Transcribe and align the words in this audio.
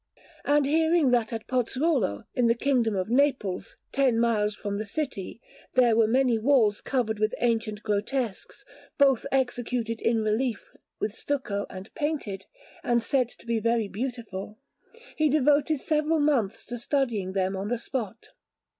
And 0.45 0.65
hearing 0.65 1.11
that 1.11 1.31
at 1.31 1.45
Pozzuolo, 1.45 2.23
in 2.33 2.47
the 2.47 2.55
Kingdom 2.55 2.95
of 2.95 3.11
Naples, 3.11 3.77
ten 3.91 4.19
miles 4.19 4.55
from 4.55 4.79
the 4.79 4.85
city, 4.87 5.39
there 5.75 5.95
were 5.95 6.07
many 6.07 6.39
walls 6.39 6.81
covered 6.81 7.19
with 7.19 7.35
ancient 7.37 7.83
grotesques, 7.83 8.65
both 8.97 9.27
executed 9.31 10.01
in 10.01 10.23
relief 10.23 10.71
with 10.99 11.13
stucco 11.13 11.67
and 11.69 11.93
painted, 11.93 12.47
and 12.83 13.03
said 13.03 13.29
to 13.29 13.45
be 13.45 13.59
very 13.59 13.87
beautiful, 13.87 14.57
he 15.15 15.29
devoted 15.29 15.79
several 15.79 16.19
months 16.19 16.65
to 16.65 16.79
studying 16.79 17.33
them 17.33 17.55
on 17.55 17.67
the 17.67 17.77
spot. 17.77 18.29